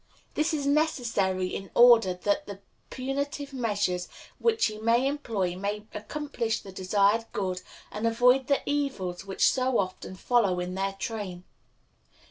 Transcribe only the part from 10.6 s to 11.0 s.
their